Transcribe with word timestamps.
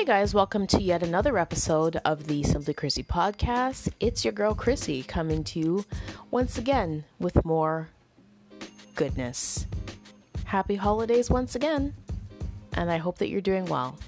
Hey 0.00 0.06
guys, 0.06 0.32
welcome 0.32 0.66
to 0.68 0.82
yet 0.82 1.02
another 1.02 1.36
episode 1.36 2.00
of 2.06 2.26
the 2.26 2.42
Simply 2.42 2.72
Chrissy 2.72 3.02
podcast. 3.02 3.92
It's 4.00 4.24
your 4.24 4.32
girl 4.32 4.54
Chrissy 4.54 5.02
coming 5.02 5.44
to 5.44 5.58
you 5.58 5.84
once 6.30 6.56
again 6.56 7.04
with 7.18 7.44
more 7.44 7.90
goodness. 8.94 9.66
Happy 10.46 10.76
holidays 10.76 11.28
once 11.28 11.54
again, 11.54 11.92
and 12.72 12.90
I 12.90 12.96
hope 12.96 13.18
that 13.18 13.28
you're 13.28 13.42
doing 13.42 13.66
well. 13.66 13.98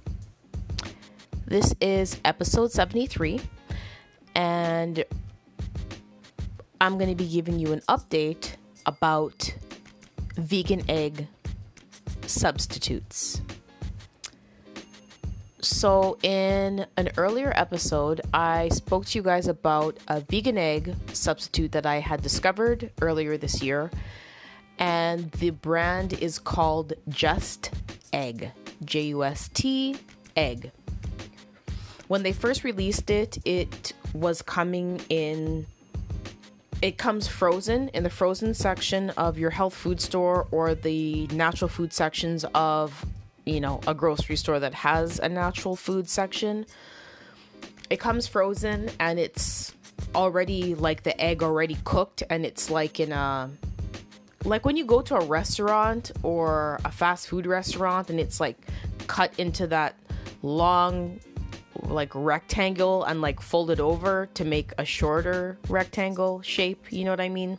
This 1.44 1.74
is 1.78 2.18
episode 2.24 2.72
73, 2.72 3.42
and 4.34 5.04
I'm 6.80 6.96
going 6.96 7.10
to 7.10 7.14
be 7.14 7.28
giving 7.28 7.58
you 7.58 7.74
an 7.74 7.82
update 7.82 8.52
about 8.86 9.54
vegan 10.36 10.90
egg 10.90 11.26
substitutes. 12.24 13.42
So, 15.64 16.18
in 16.24 16.86
an 16.96 17.10
earlier 17.16 17.52
episode, 17.54 18.20
I 18.34 18.68
spoke 18.70 19.06
to 19.06 19.18
you 19.18 19.22
guys 19.22 19.46
about 19.46 19.96
a 20.08 20.20
vegan 20.20 20.58
egg 20.58 20.92
substitute 21.12 21.70
that 21.70 21.86
I 21.86 22.00
had 22.00 22.20
discovered 22.20 22.90
earlier 23.00 23.36
this 23.36 23.62
year, 23.62 23.88
and 24.80 25.30
the 25.30 25.50
brand 25.50 26.14
is 26.14 26.40
called 26.40 26.94
Just 27.08 27.70
Egg 28.12 28.50
J 28.84 29.02
U 29.02 29.22
S 29.22 29.50
T 29.54 29.96
Egg. 30.36 30.72
When 32.08 32.24
they 32.24 32.32
first 32.32 32.64
released 32.64 33.08
it, 33.08 33.38
it 33.44 33.92
was 34.12 34.42
coming 34.42 35.00
in 35.10 35.66
it 36.82 36.98
comes 36.98 37.28
frozen 37.28 37.86
in 37.90 38.02
the 38.02 38.10
frozen 38.10 38.52
section 38.52 39.10
of 39.10 39.38
your 39.38 39.50
health 39.50 39.74
food 39.74 40.00
store 40.00 40.48
or 40.50 40.74
the 40.74 41.28
natural 41.28 41.68
food 41.68 41.92
sections 41.92 42.44
of 42.52 43.06
you 43.44 43.60
know 43.60 43.80
a 43.86 43.94
grocery 43.94 44.36
store 44.36 44.60
that 44.60 44.74
has 44.74 45.18
a 45.18 45.28
natural 45.28 45.76
food 45.76 46.08
section 46.08 46.64
it 47.90 47.98
comes 48.00 48.26
frozen 48.26 48.90
and 49.00 49.18
it's 49.18 49.74
already 50.14 50.74
like 50.74 51.02
the 51.02 51.20
egg 51.20 51.42
already 51.42 51.76
cooked 51.84 52.22
and 52.30 52.46
it's 52.46 52.70
like 52.70 53.00
in 53.00 53.12
a 53.12 53.50
like 54.44 54.64
when 54.64 54.76
you 54.76 54.84
go 54.84 55.00
to 55.00 55.14
a 55.14 55.24
restaurant 55.24 56.10
or 56.22 56.80
a 56.84 56.90
fast 56.90 57.28
food 57.28 57.46
restaurant 57.46 58.10
and 58.10 58.18
it's 58.18 58.40
like 58.40 58.56
cut 59.06 59.32
into 59.38 59.66
that 59.66 59.96
long 60.42 61.20
like 61.82 62.10
rectangle 62.14 63.04
and 63.04 63.20
like 63.20 63.40
folded 63.40 63.80
over 63.80 64.28
to 64.34 64.44
make 64.44 64.72
a 64.78 64.84
shorter 64.84 65.58
rectangle 65.68 66.42
shape 66.42 66.84
you 66.90 67.04
know 67.04 67.10
what 67.10 67.20
i 67.20 67.28
mean? 67.28 67.58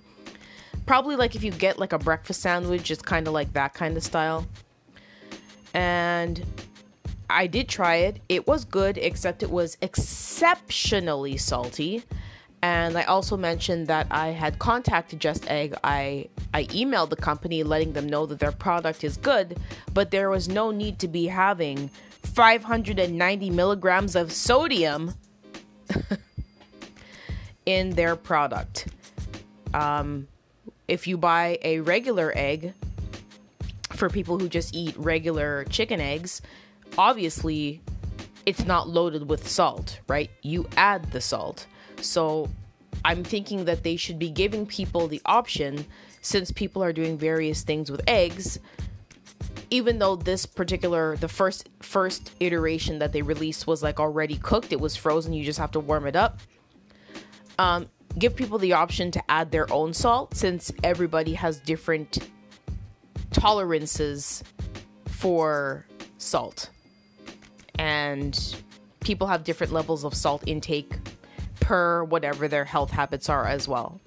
Probably 0.85 1.15
like 1.15 1.33
if 1.35 1.43
you 1.45 1.51
get 1.51 1.79
like 1.79 1.93
a 1.93 1.99
breakfast 1.99 2.41
sandwich 2.41 2.91
it's 2.91 3.01
kind 3.01 3.27
of 3.27 3.33
like 3.33 3.53
that 3.53 3.73
kind 3.73 3.95
of 3.95 4.03
style 4.03 4.45
and 5.73 6.45
I 7.29 7.47
did 7.47 7.67
try 7.67 7.95
it. 7.95 8.21
It 8.29 8.47
was 8.47 8.65
good, 8.65 8.97
except 8.97 9.43
it 9.43 9.49
was 9.49 9.77
exceptionally 9.81 11.37
salty. 11.37 12.03
And 12.61 12.97
I 12.97 13.03
also 13.03 13.35
mentioned 13.35 13.87
that 13.87 14.07
I 14.09 14.27
had 14.29 14.57
contacted 14.57 15.19
Just 15.19 15.49
Egg. 15.49 15.75
I 15.83 16.29
I 16.53 16.65
emailed 16.65 17.09
the 17.09 17.17
company 17.17 17.63
letting 17.63 17.93
them 17.93 18.07
know 18.07 18.25
that 18.27 18.39
their 18.39 18.53
product 18.53 19.03
is 19.03 19.17
good, 19.17 19.57
but 19.93 20.11
there 20.11 20.29
was 20.29 20.47
no 20.47 20.71
need 20.71 20.99
to 20.99 21.07
be 21.07 21.27
having 21.27 21.89
590 22.21 23.49
milligrams 23.49 24.15
of 24.15 24.31
sodium 24.31 25.13
in 27.65 27.89
their 27.91 28.15
product. 28.15 28.87
Um, 29.73 30.27
if 30.87 31.07
you 31.07 31.17
buy 31.17 31.59
a 31.63 31.79
regular 31.79 32.31
egg, 32.35 32.73
for 34.03 34.09
people 34.09 34.37
who 34.37 34.49
just 34.49 34.75
eat 34.75 34.93
regular 34.97 35.63
chicken 35.69 36.01
eggs, 36.01 36.41
obviously 36.97 37.79
it's 38.45 38.65
not 38.65 38.89
loaded 38.89 39.29
with 39.29 39.47
salt, 39.47 40.01
right? 40.09 40.29
You 40.41 40.67
add 40.75 41.09
the 41.11 41.21
salt. 41.21 41.67
So 42.01 42.49
I'm 43.05 43.23
thinking 43.23 43.63
that 43.63 43.83
they 43.83 43.95
should 43.95 44.19
be 44.19 44.29
giving 44.29 44.65
people 44.65 45.07
the 45.07 45.21
option 45.25 45.85
since 46.19 46.51
people 46.51 46.83
are 46.83 46.91
doing 46.91 47.17
various 47.17 47.61
things 47.61 47.89
with 47.89 48.01
eggs 48.05 48.59
even 49.69 49.99
though 49.99 50.17
this 50.17 50.45
particular 50.45 51.15
the 51.17 51.27
first 51.29 51.69
first 51.79 52.31
iteration 52.41 52.99
that 52.99 53.13
they 53.13 53.21
released 53.21 53.65
was 53.65 53.81
like 53.81 53.99
already 53.99 54.35
cooked 54.35 54.71
it 54.71 54.79
was 54.79 54.95
frozen 54.95 55.33
you 55.33 55.43
just 55.43 55.59
have 55.59 55.71
to 55.71 55.79
warm 55.79 56.05
it 56.05 56.15
up 56.15 56.39
um, 57.57 57.89
give 58.19 58.35
people 58.35 58.59
the 58.59 58.73
option 58.73 59.09
to 59.11 59.31
add 59.31 59.49
their 59.51 59.71
own 59.73 59.93
salt 59.93 60.35
since 60.35 60.71
everybody 60.83 61.33
has 61.33 61.59
different 61.59 62.19
tolerances 63.43 64.41
for 65.05 65.85
salt. 66.17 66.69
And 67.77 68.55
people 69.01 69.27
have 69.27 69.43
different 69.43 69.73
levels 69.73 70.05
of 70.05 70.13
salt 70.13 70.43
intake 70.47 70.93
per 71.59 72.05
whatever 72.05 72.47
their 72.47 72.63
health 72.63 72.89
habits 72.89 73.27
are 73.27 73.45
as 73.45 73.67
well. 73.67 73.99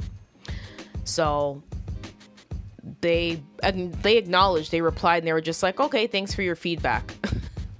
So 1.04 1.62
they 3.02 3.42
they 3.62 4.16
acknowledged, 4.16 4.72
they 4.72 4.80
replied 4.80 5.18
and 5.18 5.28
they 5.28 5.34
were 5.34 5.42
just 5.42 5.62
like, 5.62 5.80
"Okay, 5.80 6.06
thanks 6.06 6.34
for 6.34 6.40
your 6.40 6.56
feedback." 6.56 7.12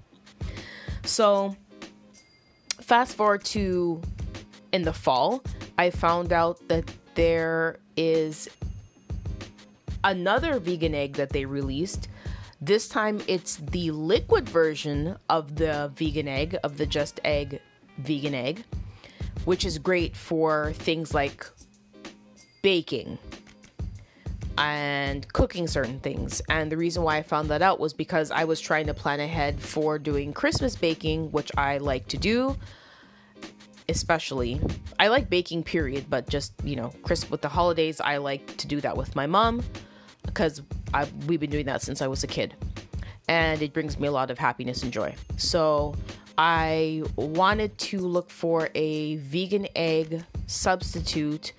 so 1.04 1.56
fast 2.82 3.16
forward 3.16 3.46
to 3.46 4.02
in 4.72 4.82
the 4.82 4.92
fall, 4.92 5.42
I 5.78 5.88
found 5.88 6.34
out 6.34 6.68
that 6.68 6.84
there 7.14 7.78
is 7.96 8.46
another 10.06 10.60
vegan 10.60 10.94
egg 10.94 11.14
that 11.14 11.30
they 11.30 11.44
released. 11.44 12.08
This 12.60 12.88
time 12.88 13.20
it's 13.26 13.56
the 13.56 13.90
liquid 13.90 14.48
version 14.48 15.16
of 15.28 15.56
the 15.56 15.92
vegan 15.94 16.28
egg, 16.28 16.56
of 16.62 16.78
the 16.78 16.86
Just 16.86 17.20
Egg 17.24 17.60
vegan 17.98 18.34
egg, 18.34 18.64
which 19.44 19.66
is 19.66 19.78
great 19.78 20.16
for 20.16 20.72
things 20.74 21.12
like 21.12 21.46
baking 22.62 23.18
and 24.56 25.30
cooking 25.34 25.66
certain 25.66 26.00
things. 26.00 26.40
And 26.48 26.72
the 26.72 26.76
reason 26.76 27.02
why 27.02 27.18
I 27.18 27.22
found 27.22 27.50
that 27.50 27.60
out 27.60 27.78
was 27.78 27.92
because 27.92 28.30
I 28.30 28.44
was 28.44 28.60
trying 28.60 28.86
to 28.86 28.94
plan 28.94 29.20
ahead 29.20 29.60
for 29.60 29.98
doing 29.98 30.32
Christmas 30.32 30.76
baking, 30.76 31.32
which 31.32 31.50
I 31.58 31.78
like 31.78 32.06
to 32.08 32.16
do. 32.16 32.56
Especially, 33.88 34.60
I 34.98 35.08
like 35.08 35.28
baking, 35.28 35.62
period, 35.62 36.06
but 36.08 36.28
just 36.28 36.54
you 36.64 36.74
know, 36.74 36.92
Chris 37.02 37.28
with 37.30 37.42
the 37.42 37.48
holidays, 37.48 38.00
I 38.00 38.16
like 38.16 38.56
to 38.56 38.66
do 38.66 38.80
that 38.80 38.96
with 38.96 39.14
my 39.14 39.26
mom 39.26 39.62
because 40.26 40.62
we've 41.26 41.41
been 41.41 41.50
doing 41.50 41.66
that 41.66 41.82
since 41.82 42.03
I 42.03 42.06
was 42.06 42.25
a 42.25 42.26
kid. 42.26 42.54
And 43.28 43.60
it 43.62 43.72
brings 43.72 43.98
me 43.98 44.06
a 44.09 44.12
lot 44.12 44.31
of 44.31 44.38
happiness 44.38 44.82
and 44.82 44.92
joy. 44.92 45.14
So 45.37 45.94
I 46.38 47.03
wanted 47.16 47.76
to 47.78 47.98
look 48.00 48.31
for 48.31 48.69
a 48.75 49.16
vegan 49.16 49.66
egg 49.75 50.22
substitute 50.47 51.53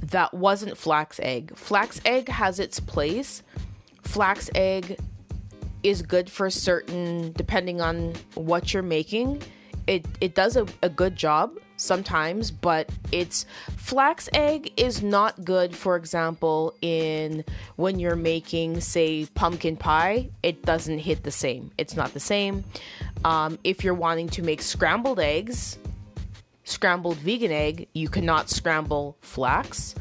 that 0.00 0.32
wasn't 0.32 0.78
flax 0.78 1.18
egg. 1.22 1.56
Flax 1.56 2.00
egg 2.04 2.28
has 2.28 2.60
its 2.60 2.78
place. 2.80 3.42
Flax 4.02 4.48
egg 4.54 4.98
is 5.82 6.02
good 6.02 6.30
for 6.30 6.48
certain, 6.48 7.32
depending 7.32 7.80
on 7.80 8.14
what 8.34 8.72
you're 8.72 8.82
making. 8.82 9.42
It, 9.86 10.06
it 10.20 10.34
does 10.34 10.56
a, 10.56 10.66
a 10.82 10.88
good 10.88 11.16
job 11.16 11.58
sometimes, 11.76 12.50
but 12.50 12.90
it's 13.12 13.46
flax 13.76 14.28
egg 14.32 14.72
is 14.76 15.02
not 15.02 15.44
good, 15.44 15.74
for 15.74 15.96
example, 15.96 16.74
in 16.80 17.44
when 17.76 17.98
you're 17.98 18.16
making, 18.16 18.80
say, 18.80 19.26
pumpkin 19.34 19.76
pie, 19.76 20.30
it 20.42 20.62
doesn't 20.62 20.98
hit 20.98 21.22
the 21.22 21.30
same. 21.30 21.70
It's 21.78 21.96
not 21.96 22.12
the 22.14 22.20
same. 22.20 22.64
Um, 23.24 23.58
if 23.64 23.84
you're 23.84 23.94
wanting 23.94 24.28
to 24.30 24.42
make 24.42 24.62
scrambled 24.62 25.20
eggs, 25.20 25.78
scrambled 26.64 27.16
vegan 27.18 27.52
egg, 27.52 27.88
you 27.92 28.08
cannot 28.08 28.50
scramble 28.50 29.16
flax. 29.20 29.94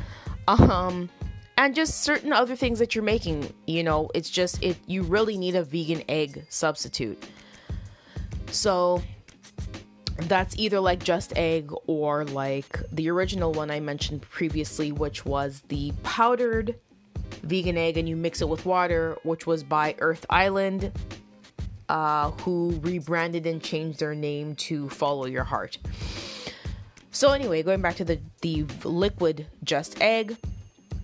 Um, 0.47 1.09
and 1.57 1.73
just 1.73 2.01
certain 2.01 2.33
other 2.33 2.55
things 2.55 2.79
that 2.79 2.95
you're 2.95 3.03
making, 3.03 3.53
you 3.65 3.83
know, 3.83 4.09
it's 4.13 4.29
just 4.29 4.61
it 4.61 4.77
you 4.87 5.03
really 5.03 5.37
need 5.37 5.55
a 5.55 5.63
vegan 5.63 6.03
egg 6.09 6.45
substitute. 6.49 7.23
So 8.51 9.01
that's 10.17 10.55
either 10.57 10.79
like 10.79 11.03
just 11.03 11.35
egg 11.37 11.71
or 11.87 12.25
like 12.25 12.79
the 12.91 13.09
original 13.09 13.51
one 13.51 13.69
I 13.69 13.79
mentioned 13.79 14.21
previously, 14.21 14.91
which 14.91 15.25
was 15.25 15.61
the 15.67 15.91
powdered 16.03 16.75
vegan 17.43 17.77
egg, 17.77 17.97
and 17.97 18.07
you 18.07 18.15
mix 18.15 18.41
it 18.41 18.49
with 18.49 18.65
water, 18.65 19.17
which 19.23 19.45
was 19.45 19.63
by 19.63 19.95
Earth 19.99 20.25
Island, 20.29 20.91
uh, 21.89 22.31
who 22.31 22.79
rebranded 22.81 23.45
and 23.45 23.61
changed 23.61 23.99
their 23.99 24.15
name 24.15 24.55
to 24.55 24.89
Follow 24.89 25.25
Your 25.25 25.43
Heart. 25.43 25.77
So 27.11 27.31
anyway, 27.31 27.63
going 27.63 27.81
back 27.81 27.95
to 27.97 28.05
the 28.05 28.19
the 28.41 28.63
liquid 28.83 29.47
just 29.63 30.01
egg, 30.01 30.37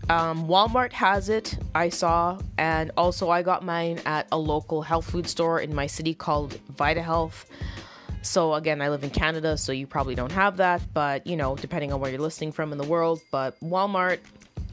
um, 0.09 0.47
Walmart 0.47 0.91
has 0.93 1.29
it. 1.29 1.57
I 1.73 1.89
saw, 1.89 2.39
and 2.57 2.91
also 2.97 3.29
I 3.29 3.43
got 3.43 3.63
mine 3.63 4.01
at 4.05 4.27
a 4.31 4.37
local 4.37 4.81
health 4.81 5.09
food 5.09 5.27
store 5.27 5.61
in 5.61 5.73
my 5.73 5.87
city 5.87 6.13
called 6.13 6.59
Vita 6.69 7.01
Health. 7.01 7.45
So 8.21 8.53
again, 8.53 8.81
I 8.81 8.89
live 8.89 9.03
in 9.03 9.09
Canada, 9.09 9.57
so 9.57 9.71
you 9.71 9.88
probably 9.88 10.15
don't 10.15 10.31
have 10.31 10.57
that, 10.57 10.81
but 10.94 11.25
you 11.25 11.35
know, 11.35 11.56
depending 11.56 11.91
on 11.91 12.00
where 12.00 12.12
you're 12.12 12.19
listening 12.19 12.51
from 12.51 12.71
in 12.71 12.77
the 12.77 12.88
world. 12.88 13.21
But 13.31 13.59
Walmart, 13.62 14.19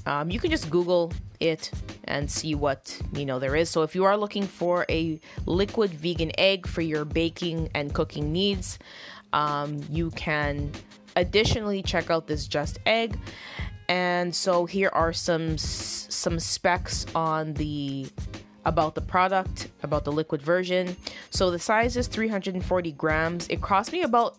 um, 0.07 0.31
you 0.31 0.39
can 0.39 0.51
just 0.51 0.71
Google 0.71 1.13
it 1.41 1.71
and 2.05 2.31
see 2.31 2.55
what 2.55 3.01
you 3.15 3.25
know 3.25 3.39
there 3.39 3.57
is. 3.57 3.71
So 3.71 3.83
if 3.83 3.95
you 3.95 4.05
are 4.05 4.17
looking 4.17 4.47
for 4.47 4.85
a 4.89 5.21
liquid 5.47 5.91
vegan 5.91 6.33
egg 6.39 6.67
for 6.67 6.83
your 6.83 7.05
baking 7.05 7.71
and 7.75 7.95
cooking 7.95 8.33
needs, 8.33 8.79
um, 9.33 9.83
you 9.91 10.11
can 10.11 10.73
additionally 11.17 11.83
check 11.83 12.11
out 12.11 12.27
this 12.27 12.47
Just 12.47 12.79
Egg. 12.87 13.19
And 13.89 14.35
so 14.35 14.67
here 14.67 14.91
are 14.93 15.15
some 15.15 15.57
some 15.57 16.39
specs 16.39 17.07
on 17.15 17.55
the 17.55 18.09
about 18.69 18.95
the 18.95 19.01
product, 19.01 19.69
about 19.83 20.05
the 20.05 20.13
liquid 20.13 20.43
version. 20.43 20.97
So 21.31 21.51
the 21.51 21.59
size 21.59 21.97
is 21.97 22.07
340 22.07 22.93
grams. 22.93 23.49
It 23.49 23.61
cost 23.61 23.93
me 23.93 24.03
about 24.03 24.37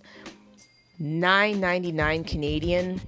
9.99 1.02 2.28
Canadian, 2.28 3.02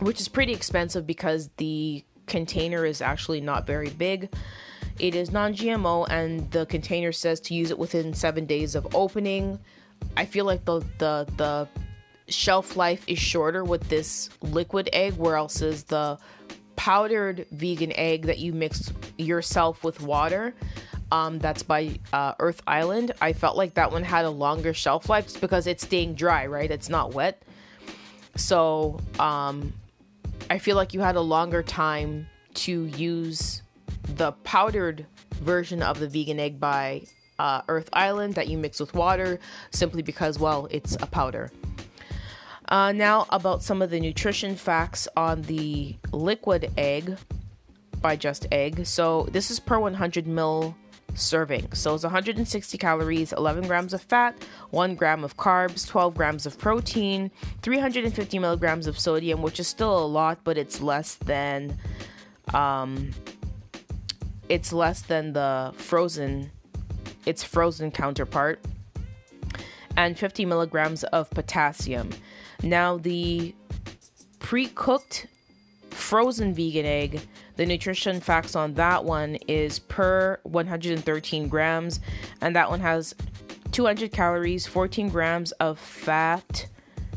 which 0.00 0.20
is 0.20 0.28
pretty 0.28 0.52
expensive 0.52 1.06
because 1.06 1.50
the 1.56 2.04
container 2.26 2.86
is 2.86 3.02
actually 3.02 3.40
not 3.40 3.66
very 3.66 3.90
big. 3.90 4.32
It 5.00 5.14
is 5.14 5.32
non-GMO 5.32 6.08
and 6.10 6.48
the 6.52 6.66
container 6.66 7.10
says 7.10 7.40
to 7.40 7.54
use 7.54 7.70
it 7.70 7.78
within 7.78 8.14
7 8.14 8.46
days 8.46 8.74
of 8.74 8.94
opening. 8.94 9.58
I 10.16 10.26
feel 10.26 10.44
like 10.44 10.64
the 10.64 10.80
the 10.98 11.26
the 11.36 11.68
shelf 12.28 12.76
life 12.76 13.04
is 13.08 13.18
shorter 13.18 13.64
with 13.64 13.88
this 13.88 14.30
liquid 14.40 14.88
egg, 14.92 15.14
where 15.14 15.36
else 15.36 15.62
is 15.62 15.84
the 15.84 16.18
powdered 16.80 17.44
vegan 17.50 17.92
egg 17.94 18.24
that 18.24 18.38
you 18.38 18.54
mix 18.54 18.90
yourself 19.18 19.84
with 19.84 20.00
water. 20.00 20.54
Um, 21.12 21.38
that's 21.38 21.62
by 21.62 22.00
uh, 22.10 22.32
Earth 22.38 22.62
Island. 22.66 23.12
I 23.20 23.34
felt 23.34 23.54
like 23.54 23.74
that 23.74 23.92
one 23.92 24.02
had 24.02 24.24
a 24.24 24.30
longer 24.30 24.72
shelf 24.72 25.10
life 25.10 25.38
because 25.42 25.66
it's 25.66 25.84
staying 25.84 26.14
dry, 26.14 26.46
right? 26.46 26.70
It's 26.70 26.88
not 26.88 27.12
wet. 27.12 27.42
So 28.34 28.98
um, 29.18 29.74
I 30.48 30.56
feel 30.56 30.74
like 30.74 30.94
you 30.94 31.00
had 31.00 31.16
a 31.16 31.20
longer 31.20 31.62
time 31.62 32.26
to 32.54 32.86
use 32.86 33.60
the 34.16 34.32
powdered 34.42 35.04
version 35.32 35.82
of 35.82 36.00
the 36.00 36.08
vegan 36.08 36.40
egg 36.40 36.58
by 36.58 37.02
uh, 37.38 37.60
Earth 37.68 37.90
Island 37.92 38.36
that 38.36 38.48
you 38.48 38.56
mix 38.56 38.80
with 38.80 38.94
water 38.94 39.38
simply 39.70 40.00
because, 40.00 40.38
well, 40.38 40.66
it's 40.70 40.94
a 40.94 41.06
powder. 41.06 41.50
Uh, 42.70 42.92
now, 42.92 43.26
about 43.30 43.62
some 43.64 43.82
of 43.82 43.90
the 43.90 43.98
nutrition 43.98 44.54
facts 44.54 45.08
on 45.16 45.42
the 45.42 45.96
liquid 46.12 46.70
egg 46.76 47.16
by 48.00 48.14
Just 48.14 48.46
Egg. 48.52 48.86
So, 48.86 49.28
this 49.32 49.50
is 49.50 49.58
per 49.58 49.80
100 49.80 50.26
mil 50.28 50.76
serving. 51.14 51.72
So, 51.72 51.94
it's 51.94 52.04
160 52.04 52.78
calories, 52.78 53.32
11 53.32 53.66
grams 53.66 53.92
of 53.92 54.02
fat, 54.02 54.40
1 54.70 54.94
gram 54.94 55.24
of 55.24 55.36
carbs, 55.36 55.88
12 55.88 56.14
grams 56.14 56.46
of 56.46 56.58
protein, 56.58 57.32
350 57.62 58.38
milligrams 58.38 58.86
of 58.86 59.00
sodium, 59.00 59.42
which 59.42 59.58
is 59.58 59.66
still 59.66 59.98
a 59.98 60.06
lot, 60.06 60.38
but 60.44 60.56
it's 60.56 60.80
less 60.80 61.16
than. 61.16 61.76
Um, 62.54 63.10
it's 64.48 64.72
less 64.72 65.02
than 65.02 65.32
the 65.32 65.72
frozen 65.76 66.50
its 67.24 67.44
frozen 67.44 67.90
counterpart 67.90 68.58
and 70.00 70.18
50 70.18 70.46
milligrams 70.46 71.04
of 71.04 71.28
potassium. 71.28 72.08
Now, 72.62 72.96
the 72.96 73.54
pre 74.38 74.68
cooked 74.68 75.26
frozen 75.90 76.54
vegan 76.54 76.86
egg, 76.86 77.20
the 77.56 77.66
nutrition 77.66 78.18
facts 78.18 78.56
on 78.56 78.72
that 78.74 79.04
one 79.04 79.34
is 79.46 79.78
per 79.78 80.40
113 80.44 81.48
grams, 81.48 82.00
and 82.40 82.56
that 82.56 82.70
one 82.70 82.80
has 82.80 83.14
200 83.72 84.10
calories, 84.10 84.66
14 84.66 85.10
grams 85.10 85.52
of 85.52 85.78
fat, 85.78 86.66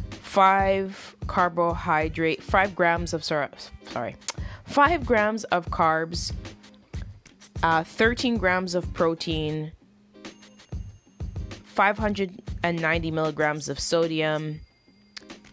5 0.10 1.16
carbohydrate, 1.28 2.44
5 2.44 2.76
grams 2.76 3.14
of 3.14 3.24
sorry, 3.24 3.48
sorry 3.94 4.18
5 4.66 5.06
grams 5.06 5.46
of 5.46 5.68
carbs, 5.70 6.34
uh, 7.64 7.86
13 7.86 8.36
grams 8.36 8.76
of 8.76 8.94
protein, 8.94 9.72
590 11.74 13.12
milligrams 13.12 13.68
of 13.68 13.80
sodium, 13.80 14.62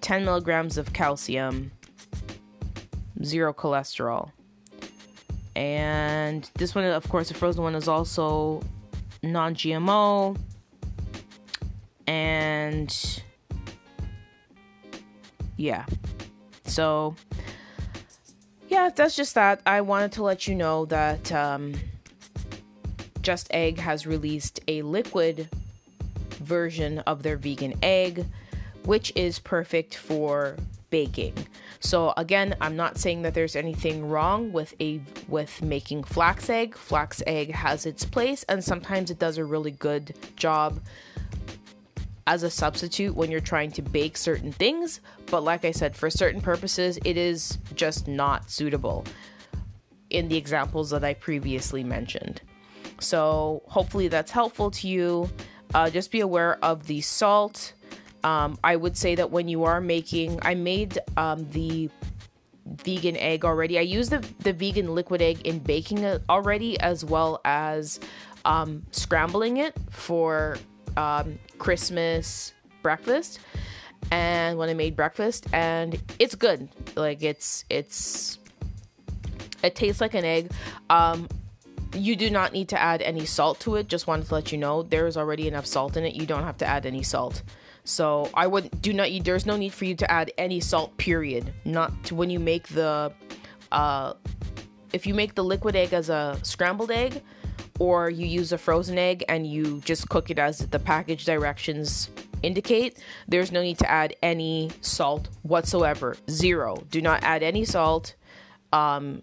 10 0.02 0.24
milligrams 0.24 0.76
of 0.76 0.92
calcium, 0.92 1.72
zero 3.24 3.54
cholesterol. 3.54 4.30
And 5.56 6.48
this 6.54 6.74
one, 6.74 6.84
of 6.84 7.08
course, 7.08 7.28
the 7.28 7.34
frozen 7.34 7.62
one 7.62 7.74
is 7.74 7.88
also 7.88 8.62
non 9.22 9.54
GMO. 9.54 10.36
And 12.06 13.22
yeah. 15.56 15.86
So, 16.66 17.16
yeah, 18.68 18.90
that's 18.94 19.16
just 19.16 19.34
that. 19.36 19.62
I 19.64 19.80
wanted 19.80 20.12
to 20.12 20.22
let 20.22 20.46
you 20.46 20.54
know 20.54 20.84
that 20.86 21.32
um, 21.32 21.74
Just 23.22 23.48
Egg 23.52 23.78
has 23.78 24.06
released 24.06 24.60
a 24.68 24.82
liquid 24.82 25.48
version 26.50 26.98
of 27.00 27.22
their 27.22 27.36
vegan 27.36 27.74
egg 27.82 28.26
which 28.84 29.12
is 29.14 29.38
perfect 29.38 29.94
for 29.94 30.56
baking. 30.90 31.34
So 31.80 32.12
again, 32.16 32.56
I'm 32.60 32.76
not 32.76 32.98
saying 32.98 33.22
that 33.22 33.34
there's 33.34 33.56
anything 33.56 34.08
wrong 34.08 34.52
with 34.52 34.74
a 34.80 35.00
with 35.28 35.62
making 35.62 36.04
flax 36.04 36.50
egg. 36.50 36.76
Flax 36.76 37.22
egg 37.26 37.52
has 37.52 37.86
its 37.86 38.04
place 38.04 38.44
and 38.48 38.62
sometimes 38.62 39.10
it 39.10 39.18
does 39.18 39.38
a 39.38 39.44
really 39.44 39.70
good 39.70 40.14
job 40.36 40.80
as 42.26 42.42
a 42.42 42.50
substitute 42.50 43.14
when 43.14 43.30
you're 43.30 43.40
trying 43.40 43.70
to 43.72 43.82
bake 43.82 44.16
certain 44.16 44.52
things, 44.52 45.00
but 45.26 45.42
like 45.42 45.64
I 45.64 45.70
said, 45.70 45.96
for 45.96 46.10
certain 46.10 46.40
purposes 46.40 46.98
it 47.04 47.16
is 47.16 47.58
just 47.74 48.06
not 48.06 48.50
suitable 48.50 49.04
in 50.10 50.28
the 50.28 50.36
examples 50.36 50.90
that 50.90 51.04
I 51.04 51.14
previously 51.14 51.84
mentioned. 51.84 52.42
So 53.00 53.62
hopefully 53.66 54.08
that's 54.08 54.30
helpful 54.30 54.70
to 54.72 54.88
you. 54.88 55.30
Uh, 55.74 55.90
just 55.90 56.10
be 56.10 56.20
aware 56.20 56.62
of 56.64 56.86
the 56.86 57.00
salt, 57.00 57.72
um, 58.24 58.58
I 58.62 58.76
would 58.76 58.96
say 58.96 59.14
that 59.14 59.30
when 59.30 59.48
you 59.48 59.64
are 59.64 59.80
making, 59.80 60.38
I 60.42 60.54
made 60.54 60.98
um, 61.16 61.48
the 61.50 61.90
vegan 62.66 63.16
egg 63.16 63.44
already. 63.44 63.78
I 63.78 63.82
use 63.82 64.08
the, 64.08 64.18
the 64.40 64.52
vegan 64.52 64.94
liquid 64.94 65.22
egg 65.22 65.46
in 65.46 65.58
baking 65.58 65.98
it 65.98 66.22
already, 66.28 66.78
as 66.80 67.04
well 67.04 67.40
as 67.44 68.00
um, 68.44 68.84
scrambling 68.90 69.58
it 69.58 69.74
for 69.90 70.56
um, 70.96 71.38
Christmas 71.58 72.52
breakfast. 72.82 73.40
And 74.10 74.58
when 74.58 74.68
I 74.68 74.74
made 74.74 74.96
breakfast, 74.96 75.46
and 75.52 76.00
it's 76.18 76.34
good. 76.34 76.68
Like 76.96 77.22
it's 77.22 77.64
it's 77.68 78.38
it 79.62 79.74
tastes 79.74 80.00
like 80.00 80.14
an 80.14 80.24
egg. 80.24 80.50
Um, 80.88 81.28
you 81.94 82.16
do 82.16 82.30
not 82.30 82.52
need 82.52 82.68
to 82.68 82.80
add 82.80 83.02
any 83.02 83.26
salt 83.26 83.60
to 83.60 83.76
it. 83.76 83.88
Just 83.88 84.06
wanted 84.06 84.26
to 84.28 84.34
let 84.34 84.52
you 84.52 84.58
know 84.58 84.82
there 84.82 85.06
is 85.06 85.16
already 85.16 85.48
enough 85.48 85.66
salt 85.66 85.96
in 85.96 86.04
it. 86.04 86.14
You 86.14 86.26
don't 86.26 86.44
have 86.44 86.58
to 86.58 86.66
add 86.66 86.86
any 86.86 87.02
salt. 87.02 87.42
So 87.84 88.30
I 88.34 88.46
would 88.46 88.82
do 88.82 88.92
not. 88.92 89.08
There's 89.24 89.46
no 89.46 89.56
need 89.56 89.72
for 89.72 89.84
you 89.84 89.94
to 89.96 90.10
add 90.10 90.32
any 90.38 90.60
salt. 90.60 90.96
Period. 90.96 91.52
Not 91.64 92.04
to 92.04 92.14
when 92.14 92.30
you 92.30 92.38
make 92.38 92.68
the, 92.68 93.12
uh, 93.72 94.14
if 94.92 95.06
you 95.06 95.14
make 95.14 95.34
the 95.34 95.44
liquid 95.44 95.76
egg 95.76 95.92
as 95.92 96.08
a 96.10 96.38
scrambled 96.42 96.90
egg, 96.90 97.22
or 97.80 98.10
you 98.10 98.26
use 98.26 98.52
a 98.52 98.58
frozen 98.58 98.98
egg 98.98 99.24
and 99.28 99.46
you 99.46 99.80
just 99.84 100.08
cook 100.10 100.30
it 100.30 100.38
as 100.38 100.58
the 100.58 100.78
package 100.78 101.24
directions 101.24 102.10
indicate. 102.42 103.02
There's 103.26 103.50
no 103.50 103.62
need 103.62 103.78
to 103.78 103.90
add 103.90 104.14
any 104.22 104.70
salt 104.82 105.28
whatsoever. 105.42 106.16
Zero. 106.28 106.84
Do 106.90 107.00
not 107.00 107.22
add 107.24 107.42
any 107.42 107.64
salt. 107.64 108.14
Um, 108.72 109.22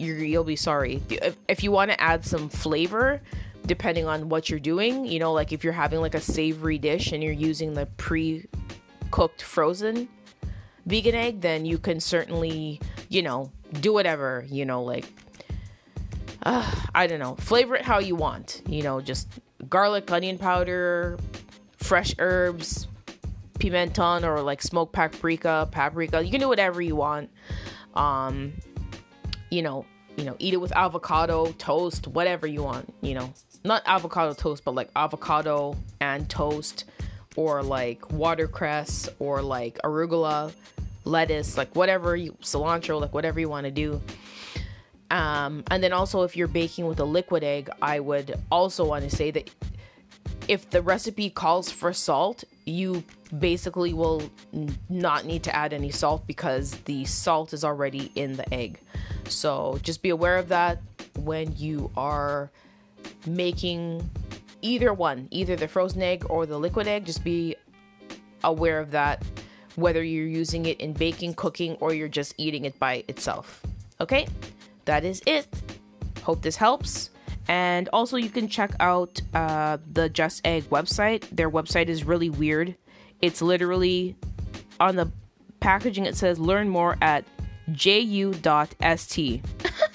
you 0.00 0.38
will 0.38 0.44
be 0.44 0.56
sorry. 0.56 1.02
If, 1.10 1.36
if 1.48 1.62
you 1.62 1.70
want 1.70 1.90
to 1.90 2.00
add 2.00 2.24
some 2.24 2.48
flavor, 2.48 3.20
depending 3.66 4.06
on 4.06 4.28
what 4.28 4.50
you're 4.50 4.60
doing. 4.60 5.04
You 5.04 5.18
know, 5.18 5.32
like 5.32 5.52
if 5.52 5.64
you're 5.64 5.72
having 5.72 6.00
like 6.00 6.14
a 6.14 6.20
savory 6.20 6.78
dish 6.78 7.12
and 7.12 7.22
you're 7.22 7.32
using 7.32 7.74
the 7.74 7.86
pre 7.86 8.46
cooked 9.10 9.42
frozen 9.42 10.08
vegan 10.86 11.14
egg, 11.14 11.40
then 11.40 11.64
you 11.64 11.78
can 11.78 12.00
certainly, 12.00 12.80
you 13.08 13.22
know, 13.22 13.50
do 13.80 13.92
whatever, 13.92 14.44
you 14.48 14.64
know, 14.64 14.82
like, 14.82 15.06
uh, 16.42 16.68
I 16.94 17.06
don't 17.06 17.18
know, 17.18 17.36
flavor 17.36 17.76
it 17.76 17.82
how 17.82 17.98
you 17.98 18.16
want. 18.16 18.62
You 18.66 18.82
know, 18.82 19.00
just 19.00 19.28
garlic, 19.68 20.10
onion 20.10 20.38
powder, 20.38 21.18
fresh 21.76 22.14
herbs, 22.18 22.88
pimenton, 23.58 24.24
or 24.24 24.40
like 24.40 24.62
smoked 24.62 24.92
paprika, 24.92 25.68
paprika. 25.70 26.22
You 26.22 26.30
can 26.30 26.40
do 26.40 26.48
whatever 26.48 26.80
you 26.80 26.96
want. 26.96 27.30
Um, 27.94 28.54
you 29.50 29.62
know, 29.62 29.84
you 30.16 30.24
know, 30.24 30.36
eat 30.38 30.54
it 30.54 30.60
with 30.60 30.72
avocado, 30.72 31.52
toast, 31.52 32.06
whatever 32.08 32.46
you 32.46 32.62
want, 32.62 32.92
you 33.00 33.14
know, 33.14 33.32
not 33.64 33.82
avocado 33.86 34.32
toast, 34.34 34.64
but 34.64 34.74
like 34.74 34.90
avocado 34.96 35.76
and 36.00 36.28
toast, 36.28 36.84
or 37.36 37.62
like 37.62 38.10
watercress, 38.12 39.08
or 39.18 39.42
like 39.42 39.78
arugula, 39.84 40.52
lettuce, 41.04 41.56
like 41.56 41.74
whatever 41.76 42.16
you 42.16 42.32
cilantro, 42.42 43.00
like 43.00 43.12
whatever 43.12 43.40
you 43.40 43.48
want 43.48 43.64
to 43.64 43.70
do. 43.70 44.00
Um, 45.10 45.64
and 45.70 45.82
then 45.82 45.92
also, 45.92 46.22
if 46.22 46.36
you're 46.36 46.48
baking 46.48 46.86
with 46.86 47.00
a 47.00 47.04
liquid 47.04 47.42
egg, 47.42 47.68
I 47.82 48.00
would 48.00 48.38
also 48.50 48.84
want 48.84 49.08
to 49.08 49.14
say 49.14 49.30
that 49.32 49.50
if 50.48 50.70
the 50.70 50.82
recipe 50.82 51.30
calls 51.30 51.70
for 51.70 51.92
salt, 51.92 52.44
you 52.64 53.02
basically 53.38 53.92
will 53.92 54.22
not 54.88 55.24
need 55.24 55.42
to 55.44 55.54
add 55.54 55.72
any 55.72 55.90
salt 55.90 56.26
because 56.26 56.72
the 56.84 57.04
salt 57.04 57.52
is 57.52 57.64
already 57.64 58.10
in 58.14 58.36
the 58.36 58.52
egg. 58.54 58.80
So 59.30 59.78
just 59.82 60.02
be 60.02 60.10
aware 60.10 60.36
of 60.36 60.48
that 60.48 60.80
when 61.16 61.54
you 61.56 61.90
are 61.96 62.50
making 63.26 64.08
either 64.62 64.92
one, 64.92 65.28
either 65.30 65.56
the 65.56 65.68
frozen 65.68 66.02
egg 66.02 66.24
or 66.28 66.46
the 66.46 66.58
liquid 66.58 66.86
egg. 66.86 67.04
Just 67.06 67.24
be 67.24 67.56
aware 68.44 68.80
of 68.80 68.90
that, 68.90 69.22
whether 69.76 70.02
you're 70.02 70.26
using 70.26 70.66
it 70.66 70.80
in 70.80 70.92
baking, 70.92 71.34
cooking, 71.34 71.76
or 71.80 71.94
you're 71.94 72.08
just 72.08 72.34
eating 72.36 72.64
it 72.64 72.78
by 72.78 73.04
itself. 73.08 73.62
Okay, 74.00 74.26
that 74.84 75.04
is 75.04 75.22
it. 75.26 75.46
Hope 76.22 76.42
this 76.42 76.56
helps. 76.56 77.10
And 77.48 77.88
also, 77.92 78.16
you 78.16 78.28
can 78.28 78.48
check 78.48 78.72
out 78.80 79.20
uh, 79.34 79.78
the 79.92 80.08
Just 80.08 80.46
Egg 80.46 80.64
website. 80.70 81.28
Their 81.30 81.50
website 81.50 81.88
is 81.88 82.04
really 82.04 82.30
weird. 82.30 82.76
It's 83.20 83.42
literally 83.42 84.16
on 84.78 84.96
the 84.96 85.10
packaging, 85.58 86.06
it 86.06 86.16
says 86.16 86.38
learn 86.38 86.68
more 86.68 86.96
at 87.02 87.24
ju.st. 87.72 89.44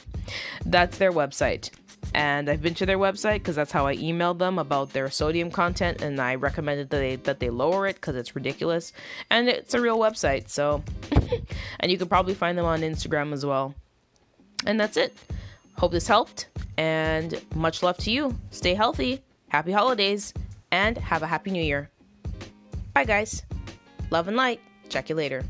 that's 0.65 0.98
their 0.98 1.12
website. 1.12 1.72
And 2.13 2.50
I've 2.50 2.62
been 2.62 2.75
to 2.75 2.86
their 2.86 2.98
website 2.98 3.39
because 3.39 3.55
that's 3.55 3.72
how 3.72 3.88
I 3.88 3.96
emailed 3.98 4.38
them 4.38 4.58
about 4.58 4.94
their 4.94 5.10
sodium 5.10 5.51
content, 5.51 6.01
and 6.01 6.20
I 6.22 6.36
recommended 6.36 6.89
that 6.91 6.98
they 6.98 7.15
that 7.17 7.39
they 7.39 7.50
lower 7.50 7.88
it 7.88 7.96
because 7.96 8.15
it's 8.15 8.36
ridiculous. 8.36 8.94
And 9.29 9.50
it's 9.50 9.74
a 9.74 9.82
real 9.82 9.98
website, 9.98 10.50
so 10.50 10.84
and 11.79 11.91
you 11.91 11.98
can 11.98 12.08
probably 12.08 12.34
find 12.34 12.58
them 12.58 12.65
on 12.65 12.82
Instagram 12.82 13.34
as 13.34 13.46
well. 13.46 13.75
And 14.65 14.79
that's 14.79 14.98
it. 14.98 15.13
Hope 15.77 15.91
this 15.91 16.08
helped, 16.08 16.48
and 16.77 17.41
much 17.53 17.84
love 17.84 17.98
to 17.98 18.12
you. 18.12 18.38
Stay 18.50 18.75
healthy, 18.75 19.22
happy 19.50 19.74
holidays, 19.74 20.34
and 20.72 20.98
have 20.98 21.22
a 21.22 21.27
happy 21.27 21.51
new 21.51 21.63
year. 21.63 21.89
Bye, 22.94 23.03
guys. 23.03 23.44
Love 24.10 24.29
and 24.29 24.38
light. 24.38 24.62
Check 24.88 25.10
you 25.10 25.15
later. 25.15 25.44